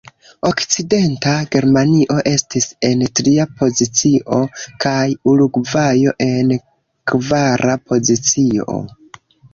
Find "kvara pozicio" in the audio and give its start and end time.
7.13-8.81